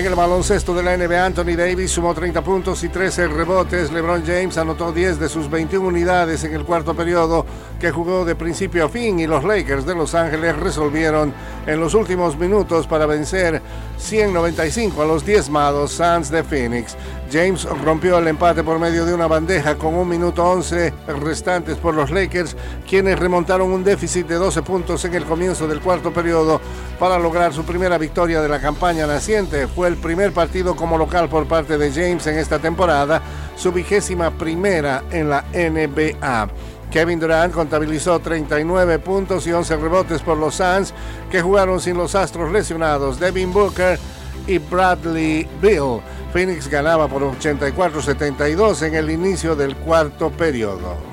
[0.00, 3.92] En el baloncesto de la NBA, Anthony Davis sumó 30 puntos y 13 rebotes.
[3.92, 7.44] LeBron James anotó 10 de sus 21 unidades en el cuarto periodo
[7.78, 11.34] que jugó de principio a fin y los Lakers de Los Ángeles resolvieron
[11.66, 13.60] en los últimos minutos para vencer
[13.98, 16.96] 195 a los diezmados Suns de Phoenix.
[17.30, 21.94] James rompió el empate por medio de una bandeja con un minuto 11 restantes por
[21.94, 22.56] los Lakers,
[22.88, 26.60] quienes remontaron un déficit de 12 puntos en el comienzo del cuarto periodo
[26.98, 29.68] para lograr su primera victoria de la campaña naciente.
[29.68, 33.20] Fue el primer partido como local por parte de James en esta temporada,
[33.56, 36.48] su vigésima primera en la NBA.
[36.90, 40.94] Kevin Durant contabilizó 39 puntos y 11 rebotes por los Suns,
[41.30, 43.98] que jugaron sin los astros lesionados Devin Booker
[44.46, 46.00] y Bradley Bill.
[46.32, 51.09] Phoenix ganaba por 84-72 en el inicio del cuarto periodo.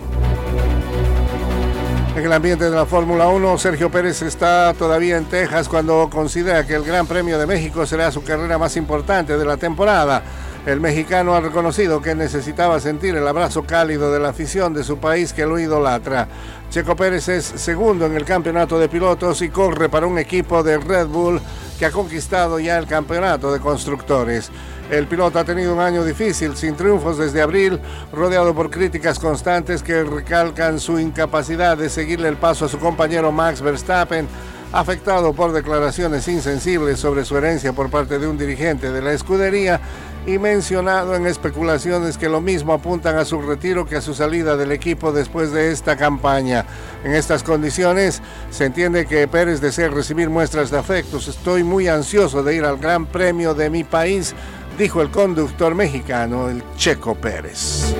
[2.17, 6.65] En el ambiente de la Fórmula 1, Sergio Pérez está todavía en Texas cuando considera
[6.65, 10.23] que el Gran Premio de México será su carrera más importante de la temporada.
[10.67, 14.97] El mexicano ha reconocido que necesitaba sentir el abrazo cálido de la afición de su
[14.97, 16.27] país que lo idolatra.
[16.69, 20.77] Checo Pérez es segundo en el campeonato de pilotos y corre para un equipo de
[20.77, 21.39] Red Bull
[21.79, 24.51] que ha conquistado ya el campeonato de constructores.
[24.91, 27.79] El piloto ha tenido un año difícil, sin triunfos desde abril,
[28.11, 33.31] rodeado por críticas constantes que recalcan su incapacidad de seguirle el paso a su compañero
[33.31, 34.27] Max Verstappen,
[34.73, 39.79] afectado por declaraciones insensibles sobre su herencia por parte de un dirigente de la escudería
[40.25, 44.57] y mencionado en especulaciones que lo mismo apuntan a su retiro que a su salida
[44.57, 46.65] del equipo después de esta campaña.
[47.03, 51.27] En estas condiciones se entiende que Pérez desea recibir muestras de afectos.
[51.27, 54.33] Estoy muy ansioso de ir al Gran Premio de mi país,
[54.77, 57.93] dijo el conductor mexicano, el Checo Pérez.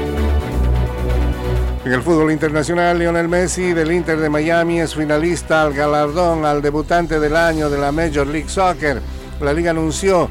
[1.87, 6.61] En el fútbol internacional, Lionel Messi del Inter de Miami es finalista al galardón al
[6.61, 9.01] debutante del año de la Major League Soccer.
[9.39, 10.29] La liga anunció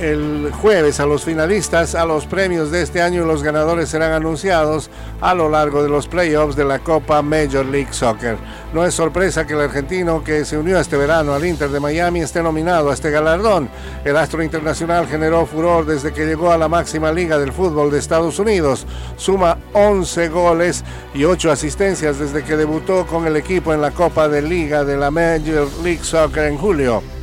[0.00, 4.12] el jueves a los finalistas a los premios de este año y los ganadores serán
[4.12, 4.90] anunciados
[5.20, 8.36] a lo largo de los playoffs de la Copa Major League Soccer.
[8.74, 12.20] No es sorpresa que el argentino que se unió este verano al Inter de Miami
[12.20, 13.68] esté nominado a este galardón.
[14.04, 17.98] El astro internacional generó furor desde que llegó a la máxima liga del fútbol de
[17.98, 18.86] Estados Unidos.
[19.16, 24.28] Suma 11 goles y 8 asistencias desde que debutó con el equipo en la Copa
[24.28, 27.15] de Liga de la Major League Soccer en julio.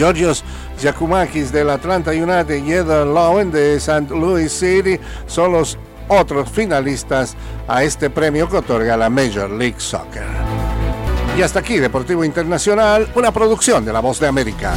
[0.00, 0.42] Georgios
[0.80, 4.06] Yakumakis del Atlanta United y Eder Lowen de St.
[4.08, 5.76] Louis City son los
[6.08, 7.36] otros finalistas
[7.68, 10.24] a este premio que otorga la Major League Soccer.
[11.36, 14.72] Y hasta aquí Deportivo Internacional, una producción de La Voz de América.